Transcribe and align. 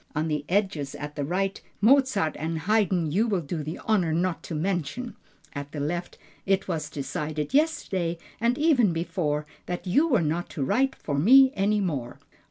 On 0.15 0.27
the 0.29 0.43
edges 0.49 0.95
at 0.95 1.15
the 1.15 1.23
right: 1.23 1.61
"Mozart 1.79 2.35
and 2.39 2.61
Haydn 2.61 3.11
you 3.11 3.27
will 3.27 3.41
do 3.41 3.61
the 3.61 3.77
honor 3.85 4.11
not 4.11 4.41
to 4.45 4.55
mention"; 4.55 5.15
at 5.53 5.73
the 5.73 5.79
left: 5.79 6.17
"It 6.47 6.67
was 6.67 6.89
decided 6.89 7.53
yesterday, 7.53 8.17
and 8.39 8.57
even 8.57 8.93
before, 8.93 9.45
that 9.67 9.85
you 9.85 10.07
were 10.07 10.23
not 10.23 10.49
to 10.57 10.63
write 10.63 10.95
for 10.95 11.19
me 11.19 11.51
any 11.55 11.81
more." 11.81 12.19